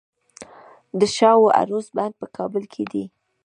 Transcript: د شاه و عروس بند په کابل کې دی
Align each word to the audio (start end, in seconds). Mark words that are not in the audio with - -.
د 0.99 1.01
شاه 1.15 1.37
و 1.41 1.53
عروس 1.59 1.87
بند 1.97 2.13
په 2.21 2.25
کابل 2.37 2.63
کې 2.73 2.83
دی 2.91 3.03